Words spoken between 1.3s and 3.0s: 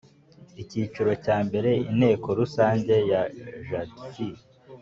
mbere inteko rusange